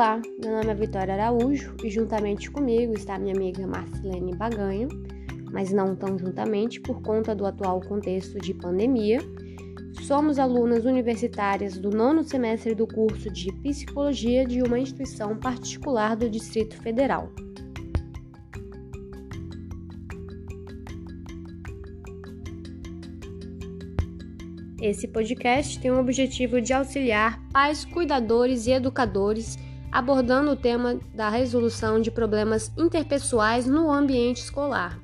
[0.00, 4.88] Olá, meu nome é Vitória Araújo e juntamente comigo está minha amiga Marcelene Baganha,
[5.52, 9.18] mas não tão juntamente por conta do atual contexto de pandemia.
[10.06, 16.30] Somos alunas universitárias do nono semestre do curso de Psicologia de uma instituição particular do
[16.30, 17.30] Distrito Federal.
[24.80, 29.58] Esse podcast tem o objetivo de auxiliar pais, cuidadores e educadores
[29.92, 34.98] abordando o tema da resolução de problemas interpessoais no ambiente escolar.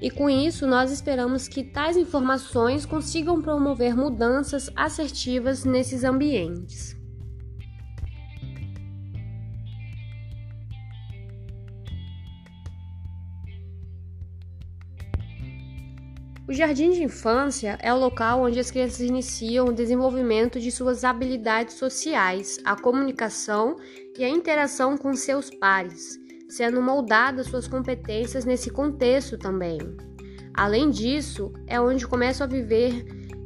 [0.00, 6.99] E com isso, nós esperamos que tais informações consigam promover mudanças assertivas nesses ambientes.
[16.50, 21.04] O jardim de infância é o local onde as crianças iniciam o desenvolvimento de suas
[21.04, 23.76] habilidades sociais, a comunicação
[24.18, 29.78] e a interação com seus pares, sendo moldadas suas competências nesse contexto também.
[30.52, 33.04] Além disso, é onde começam a viver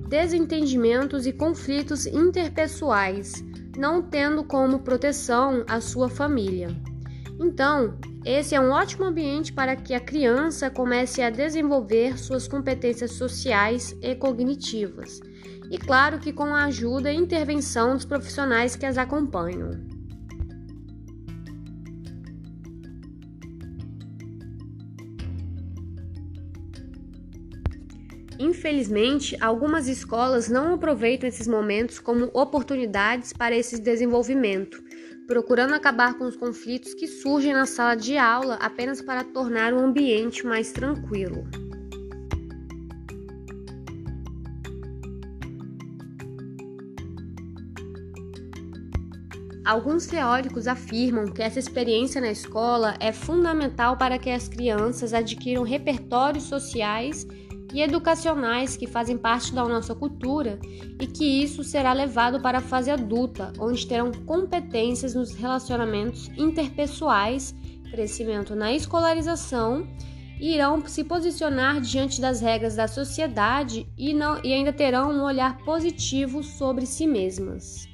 [0.09, 3.45] desentendimentos e conflitos interpessoais,
[3.77, 6.69] não tendo como proteção a sua família.
[7.41, 13.13] Então, esse é um ótimo ambiente para que a criança comece a desenvolver suas competências
[13.13, 15.21] sociais e cognitivas.
[15.71, 19.73] E claro que com a ajuda e intervenção dos profissionais que as acompanham.
[28.39, 34.83] Infelizmente, algumas escolas não aproveitam esses momentos como oportunidades para esse desenvolvimento,
[35.27, 39.79] procurando acabar com os conflitos que surgem na sala de aula apenas para tornar o
[39.79, 41.45] ambiente mais tranquilo.
[49.65, 55.63] Alguns teóricos afirmam que essa experiência na escola é fundamental para que as crianças adquiram
[55.63, 57.27] repertórios sociais
[57.75, 60.61] e educacionais que fazem parte da nossa cultura
[61.01, 67.53] e que isso será levado para a fase adulta, onde terão competências nos relacionamentos interpessoais,
[67.91, 69.89] crescimento na escolarização
[70.41, 75.25] e irão se posicionar diante das regras da sociedade e, não, e ainda terão um
[75.25, 77.93] olhar positivo sobre si mesmas.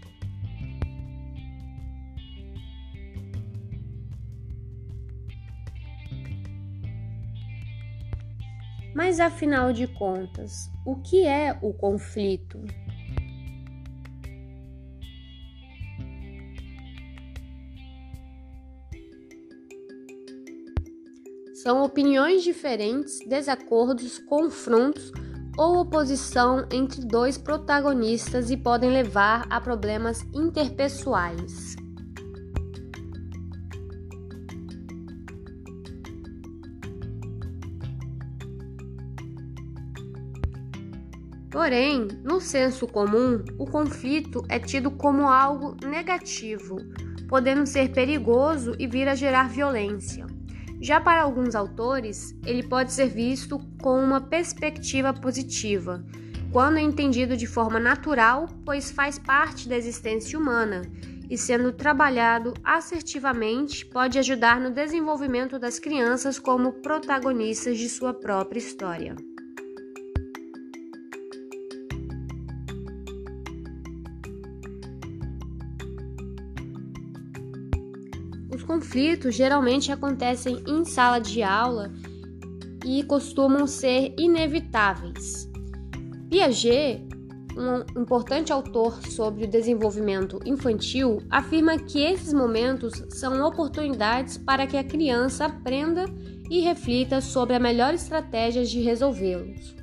[8.95, 12.61] Mas afinal de contas, o que é o conflito?
[21.63, 25.13] São opiniões diferentes, desacordos, confrontos
[25.59, 31.80] ou oposição entre dois protagonistas e podem levar a problemas interpessoais.
[41.51, 46.77] Porém, no senso comum, o conflito é tido como algo negativo,
[47.29, 50.27] podendo ser perigoso e vir a gerar violência.
[50.81, 56.05] Já para alguns autores, ele pode ser visto com uma perspectiva positiva,
[56.53, 60.83] quando entendido de forma natural, pois faz parte da existência humana
[61.29, 68.59] e, sendo trabalhado assertivamente, pode ajudar no desenvolvimento das crianças como protagonistas de sua própria
[68.59, 69.15] história.
[78.63, 81.93] Conflitos geralmente acontecem em sala de aula
[82.85, 85.49] e costumam ser inevitáveis.
[86.29, 87.09] Piaget,
[87.57, 94.77] um importante autor sobre o desenvolvimento infantil, afirma que esses momentos são oportunidades para que
[94.77, 96.05] a criança aprenda
[96.49, 99.75] e reflita sobre a melhor estratégia de resolvê-los.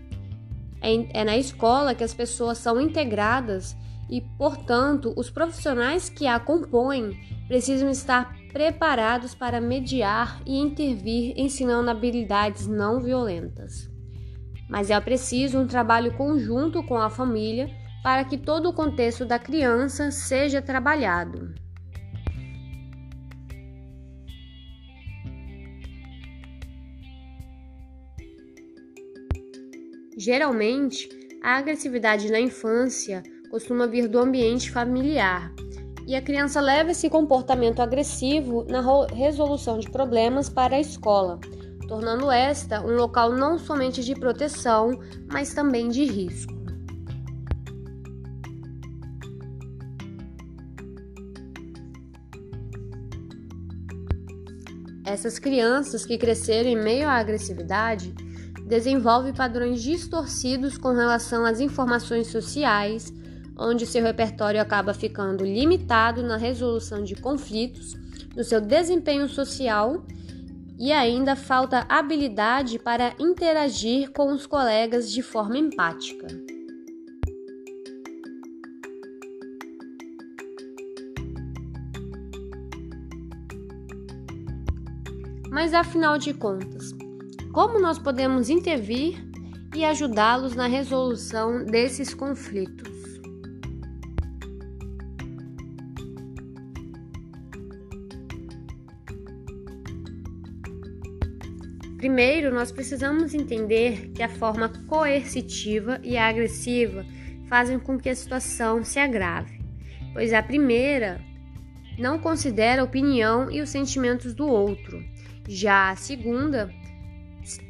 [0.81, 3.75] É, é na escola que as pessoas são integradas
[4.09, 7.17] e, portanto, os profissionais que a compõem
[7.47, 13.87] precisam estar preparados para mediar e intervir ensinando habilidades não violentas.
[14.67, 17.69] Mas é preciso um trabalho conjunto com a família
[18.01, 21.53] para que todo o contexto da criança seja trabalhado.
[30.17, 31.07] Geralmente,
[31.43, 33.21] a agressividade na infância
[33.51, 35.53] costuma vir do ambiente familiar
[36.07, 38.81] e a criança leva esse comportamento agressivo na
[39.13, 41.37] resolução de problemas para a escola,
[41.85, 44.97] tornando esta um local não somente de proteção,
[45.29, 46.55] mas também de risco.
[55.03, 58.13] Essas crianças que cresceram em meio à agressividade
[58.65, 63.13] desenvolvem padrões distorcidos com relação às informações sociais,
[63.57, 67.95] onde seu repertório acaba ficando limitado na resolução de conflitos,
[68.35, 70.05] no seu desempenho social
[70.79, 76.27] e ainda falta habilidade para interagir com os colegas de forma empática.
[85.49, 86.91] Mas afinal de contas,
[87.51, 89.17] como nós podemos intervir
[89.75, 92.96] e ajudá-los na resolução desses conflitos?
[101.97, 107.03] Primeiro, nós precisamos entender que a forma coercitiva e agressiva
[107.49, 109.59] fazem com que a situação se agrave,
[110.13, 111.19] pois a primeira
[111.97, 115.03] não considera a opinião e os sentimentos do outro,
[115.47, 116.69] já a segunda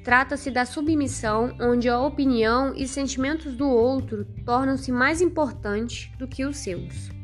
[0.03, 6.43] trata-se da submissão, onde a opinião e sentimentos do outro tornam-se mais importantes do que
[6.43, 7.16] os seus.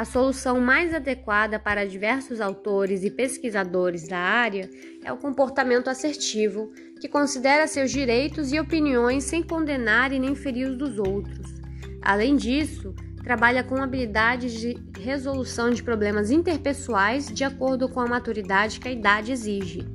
[0.00, 4.70] A solução mais adequada para diversos autores e pesquisadores da área
[5.04, 10.70] é o comportamento assertivo, que considera seus direitos e opiniões sem condenar e nem ferir
[10.70, 11.60] os dos outros.
[12.00, 18.80] Além disso, trabalha com habilidades de resolução de problemas interpessoais de acordo com a maturidade
[18.80, 19.86] que a idade exige,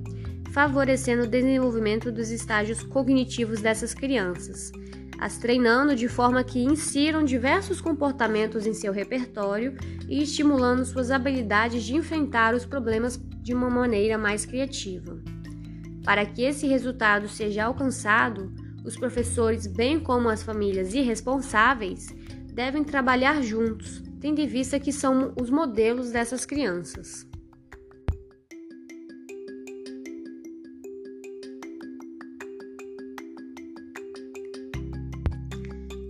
[0.52, 4.72] favorecendo o desenvolvimento dos estágios cognitivos dessas crianças
[5.26, 9.76] as treinando de forma que insiram diversos comportamentos em seu repertório
[10.08, 15.20] e estimulando suas habilidades de enfrentar os problemas de uma maneira mais criativa.
[16.04, 18.54] Para que esse resultado seja alcançado,
[18.86, 22.14] os professores, bem como as famílias irresponsáveis,
[22.54, 27.26] devem trabalhar juntos, tendo em vista que são os modelos dessas crianças.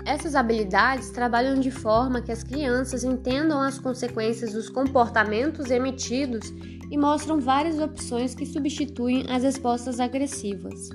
[0.05, 6.53] Essas habilidades trabalham de forma que as crianças entendam as consequências dos comportamentos emitidos
[6.91, 10.89] e mostram várias opções que substituem as respostas agressivas.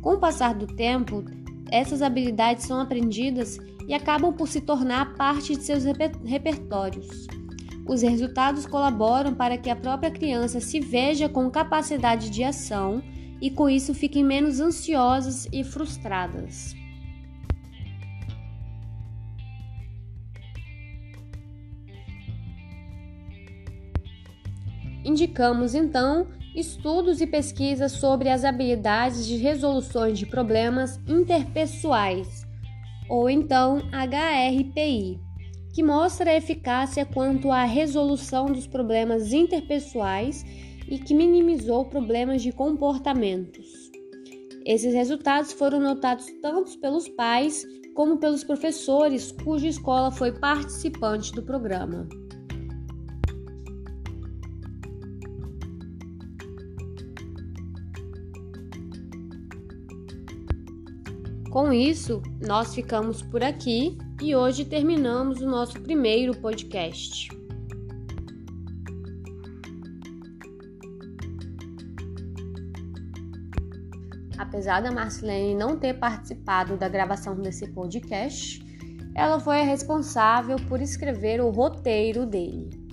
[0.00, 1.24] Com o passar do tempo,
[1.72, 3.58] essas habilidades são aprendidas
[3.88, 5.82] e acabam por se tornar parte de seus
[6.24, 7.26] repertórios.
[7.84, 13.02] Os resultados colaboram para que a própria criança se veja com capacidade de ação
[13.40, 16.76] e com isso fiquem menos ansiosas e frustradas.
[25.06, 32.44] Indicamos então estudos e pesquisas sobre as habilidades de resoluções de problemas interpessoais,
[33.08, 35.20] ou então HRPI,
[35.72, 40.44] que mostra a eficácia quanto à resolução dos problemas interpessoais
[40.88, 43.64] e que minimizou problemas de comportamentos.
[44.64, 47.64] Esses resultados foram notados tanto pelos pais
[47.94, 52.08] como pelos professores cuja escola foi participante do programa.
[61.56, 67.30] Com isso, nós ficamos por aqui e hoje terminamos o nosso primeiro podcast.
[74.36, 78.62] Apesar da Marcelene não ter participado da gravação desse podcast,
[79.14, 82.85] ela foi a responsável por escrever o roteiro dele.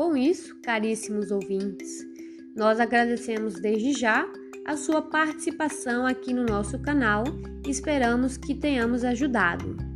[0.00, 1.98] Com isso, caríssimos ouvintes,
[2.56, 4.26] nós agradecemos desde já
[4.66, 7.22] a sua participação aqui no nosso canal
[7.66, 9.89] e esperamos que tenhamos ajudado.